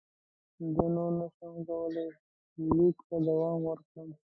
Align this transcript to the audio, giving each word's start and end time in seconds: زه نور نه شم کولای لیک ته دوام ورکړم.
زه 0.73 0.83
نور 0.95 1.11
نه 1.19 1.27
شم 1.35 1.53
کولای 1.67 2.07
لیک 2.71 2.97
ته 3.07 3.15
دوام 3.27 3.57
ورکړم. 3.65 4.09